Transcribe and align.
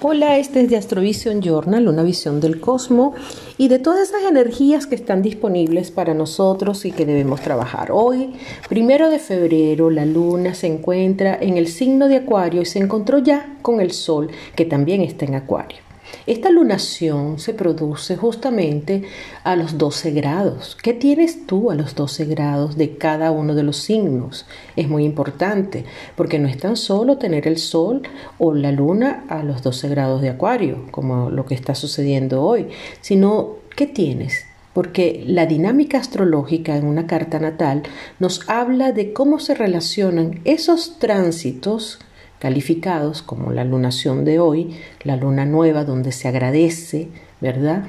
Hola, 0.00 0.38
este 0.38 0.60
es 0.60 0.70
de 0.70 0.76
Astrovision 0.76 1.42
Journal, 1.42 1.88
una 1.88 2.04
visión 2.04 2.40
del 2.40 2.60
cosmos 2.60 3.14
y 3.58 3.66
de 3.66 3.80
todas 3.80 4.08
esas 4.08 4.22
energías 4.30 4.86
que 4.86 4.94
están 4.94 5.22
disponibles 5.22 5.90
para 5.90 6.14
nosotros 6.14 6.84
y 6.84 6.92
que 6.92 7.04
debemos 7.04 7.40
trabajar. 7.40 7.90
Hoy, 7.90 8.34
primero 8.68 9.10
de 9.10 9.18
febrero, 9.18 9.90
la 9.90 10.06
luna 10.06 10.54
se 10.54 10.68
encuentra 10.68 11.36
en 11.40 11.56
el 11.58 11.66
signo 11.66 12.06
de 12.06 12.18
Acuario 12.18 12.62
y 12.62 12.66
se 12.66 12.78
encontró 12.78 13.18
ya 13.18 13.56
con 13.60 13.80
el 13.80 13.90
Sol, 13.90 14.30
que 14.54 14.64
también 14.64 15.00
está 15.00 15.24
en 15.24 15.34
Acuario. 15.34 15.87
Esta 16.26 16.50
lunación 16.50 17.38
se 17.38 17.54
produce 17.54 18.16
justamente 18.16 19.02
a 19.44 19.56
los 19.56 19.78
12 19.78 20.10
grados. 20.10 20.76
¿Qué 20.82 20.92
tienes 20.92 21.46
tú 21.46 21.70
a 21.70 21.74
los 21.74 21.94
12 21.94 22.26
grados 22.26 22.76
de 22.76 22.96
cada 22.96 23.30
uno 23.30 23.54
de 23.54 23.62
los 23.62 23.78
signos? 23.78 24.46
Es 24.76 24.88
muy 24.88 25.04
importante 25.04 25.84
porque 26.16 26.38
no 26.38 26.48
es 26.48 26.58
tan 26.58 26.76
solo 26.76 27.18
tener 27.18 27.48
el 27.48 27.58
sol 27.58 28.02
o 28.38 28.52
la 28.52 28.72
luna 28.72 29.24
a 29.28 29.42
los 29.42 29.62
12 29.62 29.88
grados 29.88 30.20
de 30.20 30.30
acuario, 30.30 30.86
como 30.90 31.30
lo 31.30 31.46
que 31.46 31.54
está 31.54 31.74
sucediendo 31.74 32.42
hoy, 32.42 32.68
sino 33.00 33.56
¿qué 33.74 33.86
tienes? 33.86 34.44
porque 34.74 35.24
la 35.26 35.44
dinámica 35.46 35.98
astrológica 35.98 36.76
en 36.76 36.86
una 36.86 37.08
carta 37.08 37.40
natal 37.40 37.82
nos 38.20 38.48
habla 38.48 38.92
de 38.92 39.12
cómo 39.12 39.40
se 39.40 39.56
relacionan 39.56 40.40
esos 40.44 41.00
tránsitos 41.00 41.98
calificados 42.38 43.22
como 43.22 43.52
la 43.52 43.64
lunación 43.64 44.24
de 44.24 44.38
hoy, 44.38 44.76
la 45.02 45.16
luna 45.16 45.44
nueva 45.44 45.84
donde 45.84 46.12
se 46.12 46.28
agradece, 46.28 47.08
¿verdad? 47.40 47.84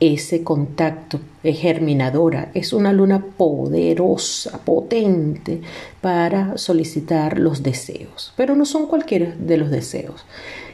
Ese 0.00 0.42
contacto 0.42 1.20
es 1.42 1.58
germinadora, 1.60 2.50
es 2.54 2.72
una 2.72 2.92
luna 2.92 3.24
poderosa, 3.36 4.58
potente 4.64 5.60
para 6.00 6.58
solicitar 6.58 7.38
los 7.38 7.62
deseos, 7.62 8.32
pero 8.36 8.56
no 8.56 8.64
son 8.64 8.86
cualquiera 8.86 9.34
de 9.38 9.56
los 9.56 9.70
deseos. 9.70 10.26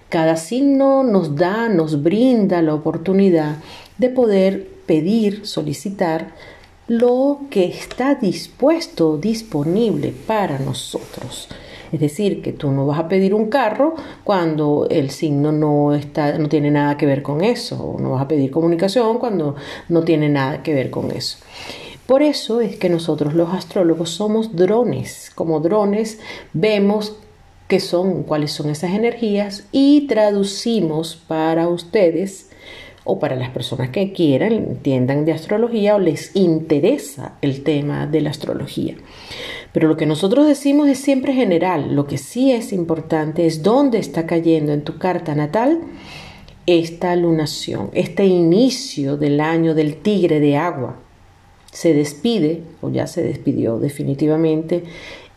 Cada 0.09 0.37
signo 0.37 1.05
nos 1.05 1.37
da, 1.37 1.69
nos 1.69 2.03
brinda 2.03 2.63
la 2.63 2.75
oportunidad 2.75 3.57
de 3.99 4.09
poder 4.09 4.67
pedir, 4.87 5.47
solicitar 5.47 6.33
lo 6.89 7.43
que 7.51 7.67
está 7.67 8.17
dispuesto, 8.17 9.19
disponible 9.19 10.13
para 10.27 10.59
nosotros. 10.59 11.49
Es 11.93 12.01
decir, 12.01 12.43
que 12.43 12.53
tú 12.53 12.71
no 12.71 12.87
vas 12.87 12.99
a 12.99 13.09
pedir 13.09 13.35
un 13.35 13.49
carro 13.49 13.95
cuando 14.25 14.87
el 14.91 15.11
signo 15.11 15.53
no, 15.53 15.95
está, 15.95 16.39
no 16.39 16.49
tiene 16.49 16.71
nada 16.71 16.97
que 16.97 17.07
ver 17.07 17.23
con 17.23 17.43
eso, 17.43 17.83
o 17.83 18.01
no 18.01 18.13
vas 18.13 18.23
a 18.23 18.29
pedir 18.29 18.51
comunicación 18.51 19.19
cuando 19.19 19.57
no 19.89 20.03
tiene 20.03 20.29
nada 20.29 20.63
que 20.63 20.75
ver 20.75 20.91
con 20.91 21.11
eso. 21.11 21.39
Por 22.07 22.23
eso 22.23 22.61
es 22.61 22.77
que 22.77 22.89
nosotros 22.89 23.35
los 23.35 23.55
astrólogos 23.55 24.11
somos 24.11 24.57
drones. 24.57 25.31
Como 25.35 25.61
drones 25.61 26.19
vemos 26.53 27.17
qué 27.69 27.79
son, 27.79 28.25
cuáles 28.25 28.51
son 28.51 28.69
esas 28.69 28.91
energías 28.91 29.65
y 29.71 30.09
traducimos 30.09 31.15
para 31.15 31.69
ustedes 31.69 32.50
o 33.11 33.19
para 33.19 33.35
las 33.35 33.51
personas 33.51 33.91
que 33.91 34.13
quieran, 34.13 34.53
entiendan 34.53 35.25
de 35.25 35.33
astrología 35.33 35.97
o 35.97 35.99
les 35.99 36.35
interesa 36.37 37.35
el 37.43 37.65
tema 37.65 38.07
de 38.07 38.21
la 38.21 38.31
astrología. 38.31 38.95
Pero 39.73 39.89
lo 39.89 39.97
que 39.97 40.07
nosotros 40.07 40.47
decimos 40.47 40.89
es 40.89 40.99
siempre 40.99 41.33
general. 41.33 41.97
Lo 41.97 42.07
que 42.07 42.19
sí 42.19 42.53
es 42.53 42.73
importante 42.73 43.47
es 43.47 43.63
dónde 43.63 43.99
está 43.99 44.27
cayendo 44.27 44.73
en 44.73 44.83
tu 44.83 44.99
carta 44.99 45.35
natal 45.35 45.81
esta 46.67 47.17
lunación, 47.17 47.91
este 47.95 48.27
inicio 48.27 49.17
del 49.17 49.41
año 49.41 49.75
del 49.75 49.97
tigre 49.97 50.39
de 50.39 50.57
agua. 50.57 50.97
Se 51.73 51.95
despide, 51.95 52.63
o 52.81 52.91
ya 52.91 53.09
se 53.09 53.23
despidió 53.23 53.79
definitivamente, 53.79 54.85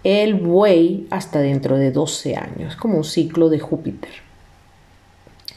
el 0.04 0.36
buey 0.36 1.08
hasta 1.10 1.40
dentro 1.40 1.78
de 1.78 1.92
12 1.92 2.36
años, 2.36 2.76
como 2.76 2.98
un 2.98 3.04
ciclo 3.04 3.50
de 3.50 3.60
Júpiter. 3.60 4.23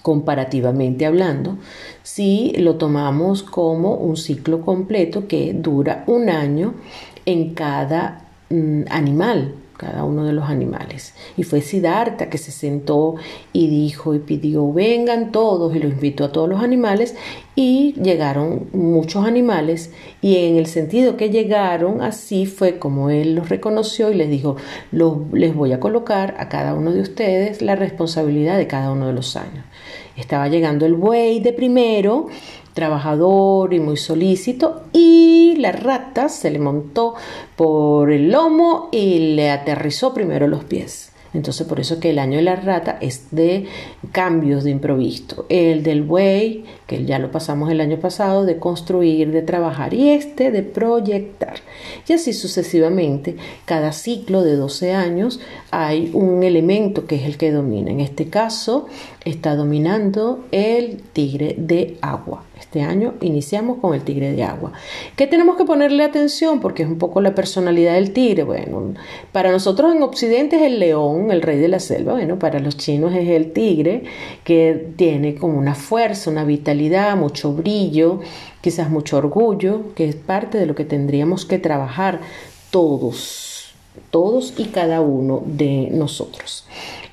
Comparativamente 0.07 1.05
hablando, 1.05 1.59
si 2.05 2.53
lo 2.59 2.77
tomamos 2.77 3.43
como 3.43 3.95
un 3.97 4.17
ciclo 4.17 4.61
completo 4.61 5.27
que 5.27 5.53
dura 5.53 6.05
un 6.07 6.31
año 6.31 6.75
en 7.25 7.55
cada 7.55 8.27
Mm, 8.49 8.85
animal, 8.91 9.55
cada 9.77 10.05
uno 10.05 10.25
de 10.25 10.33
los 10.33 10.49
animales. 10.49 11.15
Y 11.37 11.43
fue 11.43 11.61
Siddhartha 11.61 12.31
que 12.31 12.39
se 12.39 12.51
sentó 12.51 13.17
y 13.53 13.69
dijo 13.69 14.15
y 14.15 14.19
pidió, 14.19 14.73
vengan 14.73 15.33
todos, 15.33 15.75
y 15.75 15.79
lo 15.79 15.89
invitó 15.89 16.25
a 16.25 16.33
todos 16.33 16.49
los 16.49 16.63
animales, 16.63 17.15
y 17.55 17.95
llegaron 17.95 18.69
muchos 18.73 19.25
animales, 19.25 19.93
y 20.21 20.37
en 20.37 20.57
el 20.57 20.67
sentido 20.67 21.17
que 21.17 21.31
llegaron, 21.31 22.03
así 22.03 22.47
fue 22.47 22.79
como 22.79 23.11
él 23.11 23.35
los 23.35 23.49
reconoció 23.49 24.11
y 24.11 24.15
les 24.15 24.29
dijo, 24.29 24.57
les 24.93 25.55
voy 25.55 25.73
a 25.73 25.81
colocar 25.81 26.35
a 26.39 26.49
cada 26.49 26.75
uno 26.75 26.93
de 26.93 27.01
ustedes 27.01 27.63
la 27.63 27.77
responsabilidad 27.77 28.59
de 28.59 28.67
cada 28.67 28.91
uno 28.93 29.07
de 29.07 29.13
los 29.13 29.37
años. 29.37 29.65
Estaba 30.17 30.49
llegando 30.49 30.87
el 30.87 30.95
buey 30.95 31.41
de 31.41 31.53
primero, 31.53 32.29
trabajador 32.77 33.75
y 33.75 33.81
muy 33.81 33.97
solícito, 33.97 34.83
y 34.93 35.57
la 35.59 35.73
rata 35.73 36.29
se 36.29 36.51
le 36.51 36.61
montó 36.61 37.15
por 37.57 38.13
el 38.13 38.31
lomo 38.31 38.91
y 38.93 39.35
le 39.35 39.51
aterrizó 39.51 40.15
primero 40.15 40.47
los 40.47 40.63
pies. 40.63 41.13
Entonces 41.37 41.67
por 41.67 41.81
eso 41.81 42.01
que 42.01 42.11
el 42.11 42.19
año 42.19 42.37
de 42.39 42.45
la 42.45 42.57
rata 42.57 42.97
es 43.01 43.27
de 43.31 43.67
cambios 44.11 44.65
de 44.65 44.71
improviso. 44.71 45.45
El 45.51 45.83
del 45.83 46.03
buey, 46.03 46.65
que 46.87 47.05
ya 47.05 47.19
lo 47.19 47.31
pasamos 47.31 47.71
el 47.71 47.83
año 47.83 47.99
pasado, 47.99 48.47
de 48.47 48.59
construir, 48.59 49.31
de 49.33 49.43
trabajar 49.43 49.93
y 49.93 50.11
este 50.11 50.51
de 50.51 50.63
proyectar. 50.63 51.57
Y 52.09 52.15
así 52.15 52.33
sucesivamente, 52.33 53.37
cada 53.67 53.93
ciclo 53.93 54.43
de 54.43 54.57
12 54.57 54.95
años 54.95 55.41
hay 55.71 56.11
un 56.15 56.43
elemento 56.43 57.07
que 57.07 57.17
es 57.17 57.25
el 57.25 57.37
que 57.37 57.53
domina. 57.53 57.91
En 57.91 58.01
este 58.01 58.29
caso 58.29 58.87
está 59.25 59.57
dominando 59.57 60.47
el 60.53 61.03
tigre 61.13 61.55
de 61.59 61.99
agua. 62.01 62.46
Este 62.59 62.81
año 62.81 63.15
iniciamos 63.21 63.79
con 63.79 63.95
el 63.95 64.03
tigre 64.03 64.33
de 64.33 64.43
agua. 64.43 64.73
¿Qué 65.15 65.27
tenemos 65.27 65.57
que 65.57 65.67
ponerle 65.67 66.03
atención? 66.05 66.61
Porque 66.61 66.85
es 66.85 66.89
un 66.89 66.97
poco 66.97 67.21
la 67.21 67.35
personalidad 67.35 67.95
del 67.95 68.13
tigre. 68.13 68.45
Bueno, 68.45 68.95
para 69.31 69.51
nosotros 69.51 69.95
en 69.95 70.03
Occidente 70.03 70.57
es 70.57 70.63
el 70.63 70.79
león, 70.79 71.31
el 71.31 71.43
rey 71.43 71.59
de 71.59 71.69
la 71.69 71.81
selva. 71.81 72.15
Bueno, 72.15 72.39
para 72.39 72.59
los 72.59 72.79
chinos 72.79 73.15
es 73.15 73.29
el 73.29 73.53
tigre, 73.53 74.05
que 74.43 74.89
tiene 74.97 75.35
como 75.35 75.59
una 75.59 75.75
fuerza, 75.75 76.31
una 76.31 76.45
vitalidad, 76.45 77.15
mucho 77.15 77.53
brillo, 77.53 78.21
quizás 78.63 78.89
mucho 78.89 79.19
orgullo, 79.19 79.95
que 79.95 80.09
es 80.09 80.17
parte 80.17 80.57
de 80.57 80.65
lo 80.65 80.75
que 80.75 80.87
tendríamos 80.87 81.45
que 81.45 81.59
trabajar 81.59 82.21
todos, 82.71 83.75
todos 84.11 84.55
y 84.57 84.65
cada 84.67 85.03
uno 85.03 85.43
de 85.45 85.89
nosotros 85.93 86.67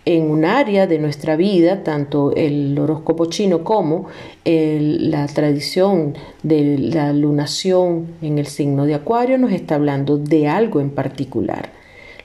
en 0.06 0.30
un 0.30 0.44
área 0.44 0.86
de 0.86 1.00
nuestra 1.00 1.36
vida, 1.36 1.84
tanto 1.84 2.34
el 2.36 2.78
horóscopo 2.78 3.28
chino 3.28 3.64
como 3.64 4.08
la 4.44 5.28
tradición 5.28 6.16
de 6.44 6.78
la 6.78 7.14
lunación 7.14 8.08
en 8.22 8.38
el 8.38 8.48
signo 8.48 8.86
de 8.86 8.96
Acuario, 8.96 9.38
nos 9.38 9.54
está 9.54 9.76
hablando 9.76 10.18
de 10.18 10.48
algo 10.48 10.82
en 10.82 10.90
particular. 10.90 11.70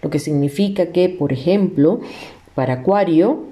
Lo 0.02 0.10
que 0.10 0.18
significa 0.18 0.86
que, 0.86 1.08
por 1.08 1.32
ejemplo, 1.32 2.00
para 2.54 2.74
Acuario 2.74 3.44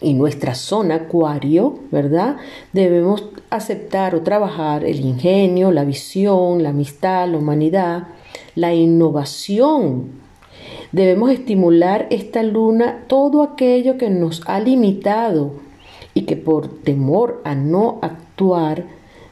y 0.00 0.14
nuestra 0.14 0.54
zona 0.54 0.96
Acuario, 0.96 1.78
¿verdad? 1.90 2.36
Debemos 2.72 3.24
aceptar 3.50 4.14
o 4.14 4.22
trabajar 4.22 4.84
el 4.84 5.00
ingenio, 5.00 5.70
la 5.70 5.84
visión, 5.84 6.62
la 6.62 6.70
amistad, 6.70 7.28
la 7.28 7.38
humanidad, 7.38 8.08
la 8.54 8.74
innovación 8.74 10.27
Debemos 10.92 11.30
estimular 11.30 12.06
esta 12.10 12.42
luna 12.42 13.04
todo 13.08 13.42
aquello 13.42 13.98
que 13.98 14.08
nos 14.08 14.42
ha 14.46 14.58
limitado 14.58 15.52
y 16.14 16.22
que 16.22 16.36
por 16.36 16.68
temor 16.82 17.42
a 17.44 17.54
no 17.54 17.98
actuar 18.00 18.86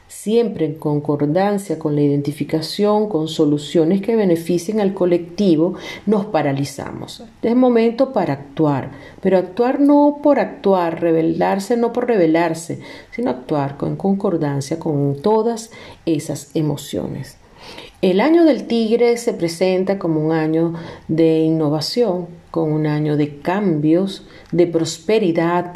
siempre 0.07 0.65
en 0.65 0.75
concordancia 0.75 1.79
con 1.79 1.95
la 1.95 2.01
identificación, 2.01 3.09
con 3.09 3.27
soluciones 3.27 4.01
que 4.01 4.15
beneficien 4.15 4.79
al 4.79 4.93
colectivo, 4.93 5.73
nos 6.05 6.25
paralizamos. 6.25 7.23
Es 7.41 7.55
momento 7.55 8.13
para 8.13 8.33
actuar, 8.33 8.91
pero 9.21 9.37
actuar 9.37 9.79
no 9.79 10.19
por 10.21 10.39
actuar, 10.39 11.01
rebelarse 11.01 11.75
no 11.75 11.91
por 11.91 12.07
rebelarse, 12.07 12.79
sino 13.11 13.31
actuar 13.31 13.77
con 13.77 13.95
concordancia 13.95 14.79
con 14.79 15.21
todas 15.21 15.71
esas 16.05 16.55
emociones. 16.55 17.37
El 18.01 18.21
año 18.21 18.45
del 18.45 18.67
tigre 18.67 19.17
se 19.17 19.33
presenta 19.33 19.97
como 19.97 20.23
un 20.23 20.31
año 20.31 20.73
de 21.07 21.39
innovación, 21.39 22.27
como 22.51 22.75
un 22.75 22.85
año 22.85 23.17
de 23.17 23.39
cambios, 23.39 24.25
de 24.51 24.67
prosperidad, 24.67 25.73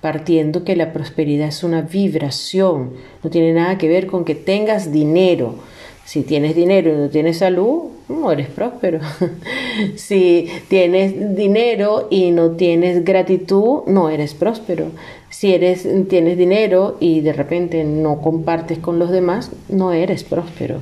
partiendo 0.00 0.64
que 0.64 0.76
la 0.76 0.92
prosperidad 0.92 1.48
es 1.48 1.62
una 1.62 1.82
vibración, 1.82 2.94
no 3.22 3.30
tiene 3.30 3.52
nada 3.52 3.78
que 3.78 3.88
ver 3.88 4.06
con 4.06 4.24
que 4.24 4.34
tengas 4.34 4.92
dinero. 4.92 5.56
Si 6.04 6.22
tienes 6.22 6.54
dinero 6.54 6.92
y 6.92 6.96
no 6.96 7.08
tienes 7.08 7.38
salud, 7.38 7.84
no 8.08 8.30
eres 8.30 8.48
próspero. 8.48 9.00
si 9.96 10.48
tienes 10.68 11.36
dinero 11.36 12.08
y 12.10 12.30
no 12.30 12.52
tienes 12.52 13.04
gratitud, 13.04 13.82
no 13.86 14.10
eres 14.10 14.34
próspero. 14.34 14.86
Si 15.30 15.54
eres, 15.54 15.88
tienes 16.08 16.36
dinero 16.36 16.96
y 17.00 17.20
de 17.20 17.32
repente 17.32 17.84
no 17.84 18.20
compartes 18.20 18.78
con 18.78 18.98
los 18.98 19.10
demás, 19.10 19.50
no 19.68 19.92
eres 19.92 20.24
próspero 20.24 20.80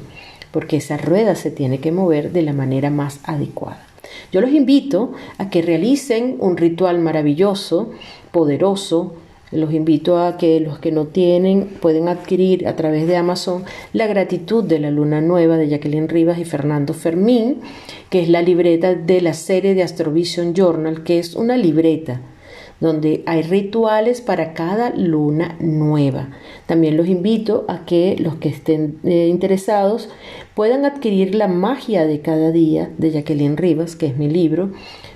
porque 0.52 0.76
esa 0.76 0.98
rueda 0.98 1.34
se 1.34 1.50
tiene 1.50 1.78
que 1.78 1.90
mover 1.90 2.30
de 2.30 2.42
la 2.42 2.52
manera 2.52 2.90
más 2.90 3.20
adecuada. 3.24 3.84
Yo 4.30 4.40
los 4.40 4.52
invito 4.52 5.12
a 5.38 5.50
que 5.50 5.62
realicen 5.62 6.36
un 6.38 6.56
ritual 6.56 6.98
maravilloso, 7.00 7.90
poderoso, 8.30 9.14
Los 9.52 9.72
invito 9.72 10.19
a 10.19 10.38
que 10.38 10.60
los 10.60 10.78
que 10.78 10.93
no 10.93 11.06
tienen 11.06 11.69
pueden 11.81 12.08
adquirir 12.08 12.66
a 12.66 12.75
través 12.75 13.06
de 13.06 13.16
Amazon 13.16 13.64
La 13.93 14.06
gratitud 14.06 14.64
de 14.64 14.78
la 14.78 14.90
luna 14.90 15.20
nueva 15.20 15.58
de 15.58 15.69
Jacqueline 15.69 16.08
Rivas 16.08 16.38
y 16.38 16.44
Fernando 16.44 16.94
Fermín, 16.94 17.60
que 18.10 18.22
es 18.22 18.28
la 18.28 18.43
libreta 18.43 18.94
de 18.94 19.20
la 19.20 19.34
serie 19.34 19.75
de 19.75 19.82
Astrovision 19.82 20.54
Journal, 20.54 21.04
que 21.04 21.19
es 21.19 21.34
una 21.34 21.56
libreta 21.56 22.20
donde 22.82 23.23
hay 23.26 23.43
rituales 23.43 24.20
para 24.20 24.55
cada 24.55 24.90
luna 24.90 25.55
nueva. 25.61 26.31
También 26.67 26.96
los 26.96 27.06
invito 27.06 27.64
a 27.69 27.84
que 27.84 28.17
los 28.19 28.34
que 28.34 28.49
estén 28.49 28.99
eh, 29.05 29.29
interesados 29.29 30.08
puedan 30.56 30.84
adquirir 30.84 31.37
La 31.37 31.46
magia 31.46 32.06
de 32.06 32.20
cada 32.20 32.50
día 32.50 32.90
de 32.99 33.12
Jacqueline 33.12 33.56
Rivas, 33.56 33.94
que 33.94 34.06
es 34.06 34.17
mi 34.19 34.29
libro, 34.29 34.73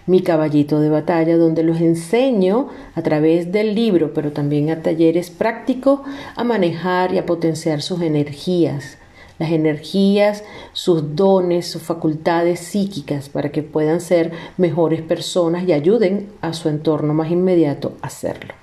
mi 0.06 0.20
caballito 0.20 0.78
de 0.78 0.90
batalla, 0.90 1.36
donde 1.36 1.64
los 1.64 1.80
enseño 1.80 2.68
a 2.94 3.02
través 3.02 3.50
del 3.50 3.74
libro, 3.74 4.14
pero 4.14 4.30
también 4.30 4.70
a 4.70 4.82
talleres 4.82 5.30
prácticos, 5.30 6.02
a 6.36 6.44
manejar 6.44 7.12
y 7.14 7.18
a 7.18 7.26
potenciar 7.26 7.82
sus 7.82 8.00
energías 8.00 8.96
las 9.38 9.50
energías, 9.50 10.44
sus 10.72 11.14
dones, 11.14 11.70
sus 11.70 11.82
facultades 11.82 12.60
psíquicas 12.60 13.28
para 13.28 13.50
que 13.50 13.62
puedan 13.62 14.00
ser 14.00 14.32
mejores 14.56 15.02
personas 15.02 15.68
y 15.68 15.72
ayuden 15.72 16.28
a 16.40 16.52
su 16.52 16.68
entorno 16.68 17.14
más 17.14 17.30
inmediato 17.30 17.92
a 18.02 18.06
hacerlo. 18.06 18.54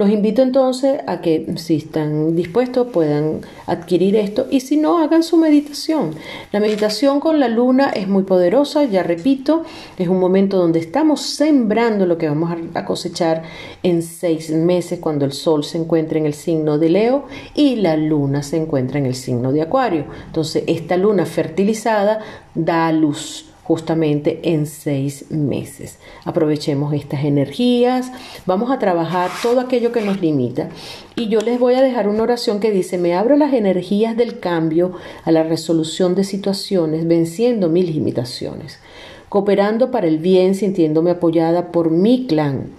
Los 0.00 0.08
invito 0.08 0.40
entonces 0.40 0.98
a 1.06 1.20
que 1.20 1.44
si 1.56 1.76
están 1.76 2.34
dispuestos 2.34 2.86
puedan 2.86 3.42
adquirir 3.66 4.16
esto 4.16 4.46
y 4.50 4.60
si 4.60 4.78
no 4.78 4.96
hagan 4.96 5.22
su 5.22 5.36
meditación. 5.36 6.14
La 6.52 6.58
meditación 6.58 7.20
con 7.20 7.38
la 7.38 7.48
luna 7.48 7.90
es 7.90 8.08
muy 8.08 8.22
poderosa, 8.22 8.84
ya 8.84 9.02
repito, 9.02 9.62
es 9.98 10.08
un 10.08 10.18
momento 10.18 10.56
donde 10.56 10.78
estamos 10.78 11.20
sembrando 11.20 12.06
lo 12.06 12.16
que 12.16 12.30
vamos 12.30 12.50
a 12.72 12.86
cosechar 12.86 13.42
en 13.82 14.00
seis 14.00 14.48
meses 14.50 15.00
cuando 15.00 15.26
el 15.26 15.32
sol 15.32 15.64
se 15.64 15.76
encuentra 15.76 16.18
en 16.18 16.24
el 16.24 16.32
signo 16.32 16.78
de 16.78 16.88
Leo 16.88 17.26
y 17.54 17.76
la 17.76 17.98
luna 17.98 18.42
se 18.42 18.56
encuentra 18.56 18.98
en 18.98 19.04
el 19.04 19.14
signo 19.14 19.52
de 19.52 19.60
Acuario. 19.60 20.06
Entonces 20.24 20.64
esta 20.66 20.96
luna 20.96 21.26
fertilizada 21.26 22.20
da 22.54 22.90
luz 22.90 23.49
justamente 23.70 24.40
en 24.42 24.66
seis 24.66 25.30
meses. 25.30 26.00
Aprovechemos 26.24 26.92
estas 26.92 27.24
energías, 27.24 28.10
vamos 28.44 28.72
a 28.72 28.80
trabajar 28.80 29.30
todo 29.44 29.60
aquello 29.60 29.92
que 29.92 30.00
nos 30.00 30.20
limita 30.20 30.70
y 31.14 31.28
yo 31.28 31.40
les 31.40 31.60
voy 31.60 31.74
a 31.74 31.80
dejar 31.80 32.08
una 32.08 32.24
oración 32.24 32.58
que 32.58 32.72
dice, 32.72 32.98
me 32.98 33.14
abro 33.14 33.36
las 33.36 33.52
energías 33.52 34.16
del 34.16 34.40
cambio 34.40 34.94
a 35.22 35.30
la 35.30 35.44
resolución 35.44 36.16
de 36.16 36.24
situaciones, 36.24 37.06
venciendo 37.06 37.68
mis 37.68 37.94
limitaciones, 37.94 38.80
cooperando 39.28 39.92
para 39.92 40.08
el 40.08 40.18
bien, 40.18 40.56
sintiéndome 40.56 41.12
apoyada 41.12 41.70
por 41.70 41.90
mi 41.90 42.26
clan. 42.26 42.70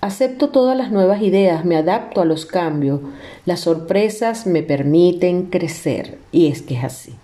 Acepto 0.00 0.48
todas 0.48 0.76
las 0.76 0.90
nuevas 0.90 1.22
ideas, 1.22 1.64
me 1.64 1.76
adapto 1.76 2.20
a 2.20 2.24
los 2.24 2.44
cambios, 2.44 2.98
las 3.46 3.60
sorpresas 3.60 4.48
me 4.48 4.64
permiten 4.64 5.44
crecer 5.44 6.18
y 6.32 6.48
es 6.48 6.62
que 6.62 6.74
es 6.74 6.82
así. 6.82 7.14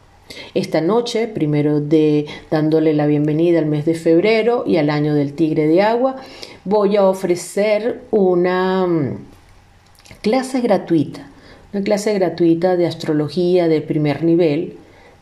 Esta 0.55 0.81
noche, 0.81 1.29
primero 1.29 1.81
de 1.81 2.27
dándole 2.51 2.95
la 2.95 3.07
bienvenida 3.07 3.59
al 3.59 3.67
mes 3.67 3.85
de 3.85 3.95
febrero 3.95 4.65
y 4.67 4.77
al 4.77 4.91
año 4.91 5.15
del 5.15 5.35
tigre 5.35 5.67
de 5.67 5.83
agua, 5.83 6.17
voy 6.65 6.97
a 6.97 7.05
ofrecer 7.05 8.03
una 8.11 8.87
mm, 8.87 9.19
clase 10.23 10.61
gratuita, 10.61 11.29
una 11.73 11.85
clase 11.85 12.13
gratuita 12.15 12.77
de 12.77 12.87
astrología 12.87 13.69
de 13.69 13.81
primer 13.81 14.25
nivel 14.25 14.79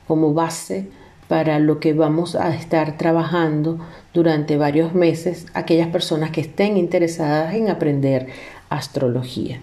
como 0.06 0.32
base 0.32 0.86
para 1.28 1.58
lo 1.58 1.80
que 1.80 1.92
vamos 1.92 2.34
a 2.34 2.54
estar 2.54 2.96
trabajando 2.96 3.78
durante 4.12 4.56
varios 4.56 4.94
meses 4.94 5.46
aquellas 5.54 5.88
personas 5.88 6.30
que 6.30 6.42
estén 6.42 6.76
interesadas 6.76 7.54
en 7.54 7.68
aprender 7.68 8.28
astrología. 8.68 9.60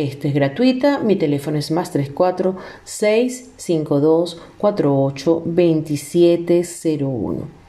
Esta 0.00 0.28
es 0.28 0.34
gratuita, 0.34 1.00
mi 1.00 1.16
teléfono 1.16 1.58
es 1.58 1.70
más 1.70 1.90
34 1.90 2.56
652 2.84 4.40
48 4.56 5.42
2701. 5.44 7.60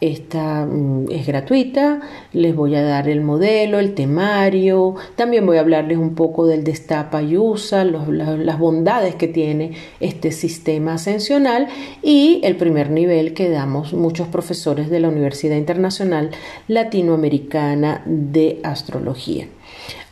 Esta 0.00 0.64
mm, 0.64 1.10
es 1.10 1.26
gratuita, 1.26 2.00
les 2.32 2.56
voy 2.56 2.74
a 2.74 2.82
dar 2.82 3.10
el 3.10 3.20
modelo, 3.20 3.78
el 3.78 3.92
temario, 3.92 4.94
también 5.14 5.44
voy 5.44 5.58
a 5.58 5.60
hablarles 5.60 5.98
un 5.98 6.14
poco 6.14 6.46
del 6.46 6.64
destapa 6.64 7.22
y 7.22 7.36
usa, 7.36 7.84
las 7.84 8.58
bondades 8.58 9.16
que 9.16 9.28
tiene 9.28 9.72
este 10.00 10.32
sistema 10.32 10.94
ascensional 10.94 11.68
y 12.02 12.40
el 12.44 12.56
primer 12.56 12.88
nivel 12.88 13.34
que 13.34 13.50
damos 13.50 13.92
muchos 13.92 14.28
profesores 14.28 14.88
de 14.88 15.00
la 15.00 15.08
Universidad 15.08 15.58
Internacional 15.58 16.30
Latinoamericana 16.66 18.00
de 18.06 18.60
Astrología. 18.62 19.48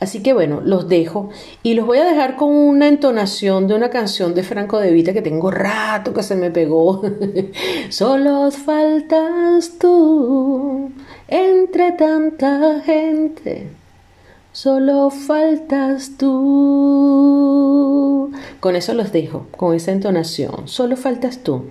Así 0.00 0.22
que 0.22 0.32
bueno, 0.32 0.60
los 0.64 0.88
dejo 0.88 1.30
y 1.62 1.74
los 1.74 1.86
voy 1.86 1.98
a 1.98 2.04
dejar 2.04 2.36
con 2.36 2.50
una 2.50 2.88
entonación 2.88 3.68
de 3.68 3.74
una 3.74 3.90
canción 3.90 4.34
de 4.34 4.42
Franco 4.42 4.80
de 4.80 4.90
Vita 4.90 5.12
que 5.12 5.22
tengo 5.22 5.50
rato 5.50 6.12
que 6.12 6.22
se 6.22 6.34
me 6.34 6.50
pegó. 6.50 7.02
Solo 7.88 8.50
faltas 8.50 9.78
tú 9.78 10.90
entre 11.28 11.92
tanta 11.92 12.80
gente. 12.80 13.68
Solo 14.52 15.10
faltas 15.10 16.18
tú. 16.18 17.52
Con 18.60 18.76
eso 18.76 18.92
los 18.92 19.12
dejo, 19.12 19.46
con 19.56 19.74
esa 19.74 19.92
entonación. 19.92 20.68
Solo 20.68 20.96
faltas 20.96 21.38
tú. 21.42 21.66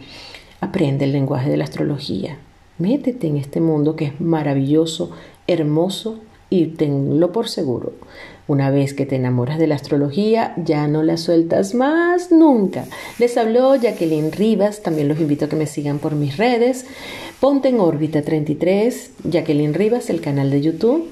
Aprende 0.61 1.05
el 1.05 1.11
lenguaje 1.11 1.49
de 1.49 1.57
la 1.57 1.65
astrología. 1.65 2.39
Métete 2.79 3.27
en 3.27 3.37
este 3.37 3.61
mundo 3.61 3.95
que 3.95 4.05
es 4.05 4.19
maravilloso, 4.19 5.11
hermoso 5.45 6.19
y 6.51 6.67
tenlo 6.67 7.31
por 7.31 7.49
seguro. 7.49 7.93
Una 8.47 8.69
vez 8.69 8.93
que 8.93 9.05
te 9.05 9.15
enamoras 9.15 9.57
de 9.57 9.67
la 9.67 9.75
astrología, 9.75 10.53
ya 10.57 10.85
no 10.87 11.01
la 11.01 11.15
sueltas 11.15 11.73
más 11.73 12.31
nunca. 12.31 12.85
Les 13.17 13.37
habló 13.37 13.73
Jacqueline 13.75 14.33
Rivas, 14.33 14.83
también 14.83 15.07
los 15.07 15.19
invito 15.19 15.45
a 15.45 15.49
que 15.49 15.55
me 15.55 15.65
sigan 15.65 15.99
por 15.99 16.13
mis 16.13 16.35
redes. 16.35 16.85
Ponte 17.39 17.69
en 17.69 17.79
órbita 17.79 18.21
33, 18.21 19.11
Jacqueline 19.23 19.73
Rivas, 19.73 20.09
el 20.09 20.19
canal 20.19 20.51
de 20.51 20.61
YouTube. 20.61 21.07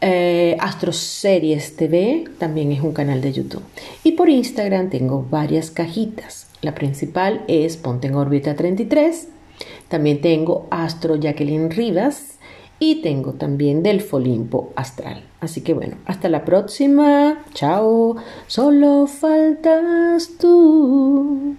Eh, 0.00 0.56
Astroseries 0.60 1.74
TV 1.74 2.24
también 2.38 2.70
es 2.70 2.80
un 2.80 2.92
canal 2.92 3.20
de 3.20 3.32
YouTube. 3.32 3.64
Y 4.04 4.12
por 4.12 4.28
Instagram 4.28 4.90
tengo 4.90 5.26
varias 5.28 5.72
cajitas. 5.72 6.46
La 6.62 6.76
principal 6.76 7.42
es 7.48 7.76
Ponte 7.76 8.06
en 8.06 8.14
órbita 8.14 8.54
33. 8.54 9.26
También 9.88 10.20
tengo 10.20 10.68
Astro 10.70 11.16
Jacqueline 11.16 11.70
Rivas 11.70 12.37
y 12.78 13.02
tengo 13.02 13.32
también 13.32 13.82
del 13.82 14.00
Folimpo 14.00 14.72
Astral. 14.76 15.22
Así 15.40 15.60
que 15.60 15.74
bueno, 15.74 15.96
hasta 16.06 16.28
la 16.28 16.44
próxima. 16.44 17.42
Chao. 17.54 18.16
Solo 18.46 19.06
faltas 19.06 20.30
tú. 20.38 21.56